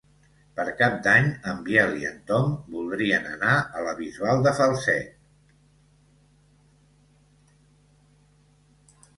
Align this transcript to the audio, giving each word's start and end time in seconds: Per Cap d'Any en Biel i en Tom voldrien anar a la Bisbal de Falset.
Per 0.59 0.63
Cap 0.77 0.93
d'Any 1.07 1.27
en 1.51 1.59
Biel 1.67 1.91
i 2.03 2.07
en 2.11 2.15
Tom 2.31 2.47
voldrien 2.77 3.27
anar 3.33 3.57
a 3.81 3.83
la 3.89 3.93
Bisbal 3.99 4.41
de 4.47 4.55
Falset. 4.61 7.53